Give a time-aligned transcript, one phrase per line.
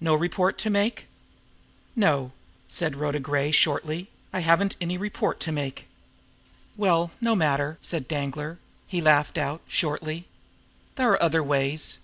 [0.00, 1.06] No report to make?"
[1.96, 2.30] "No,"
[2.68, 4.10] said Rhoda Gray shortly.
[4.32, 5.88] "I haven't any report to make."
[6.76, 8.60] "Well, no matter!" said Danglar.
[8.86, 10.28] He laughed out shortly.
[10.94, 11.98] "There are other ways!